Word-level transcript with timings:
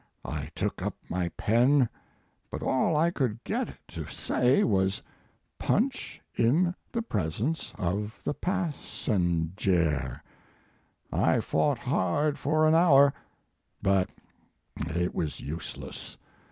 I 0.25 0.49
took 0.55 0.81
up 0.81 0.95
my 1.11 1.29
pen, 1.37 1.87
but 2.49 2.63
all 2.63 2.95
I 2.97 3.11
coulcl 3.11 3.37
get 3.43 3.69
it 3.69 3.77
to 3.89 4.07
say 4.07 4.63
was, 4.63 4.99
"Punch 5.59 6.19
in 6.33 6.73
the 6.91 7.03
presence 7.03 7.71
of 7.77 8.19
the 8.23 8.33
passenjare." 8.33 10.23
I 11.13 11.39
fought 11.39 11.77
hard 11.77 12.39
for 12.39 12.67
an 12.67 12.73
hour, 12.73 13.13
but 13.79 14.09
it 14.95 15.13
was 15.13 15.39
useless. 15.39 16.17